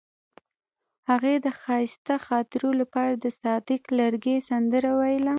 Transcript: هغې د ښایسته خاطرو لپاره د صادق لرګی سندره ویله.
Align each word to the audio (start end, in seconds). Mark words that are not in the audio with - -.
هغې 1.09 1.33
د 1.45 1.47
ښایسته 1.61 2.15
خاطرو 2.27 2.69
لپاره 2.81 3.13
د 3.23 3.25
صادق 3.41 3.81
لرګی 3.99 4.37
سندره 4.49 4.91
ویله. 4.99 5.29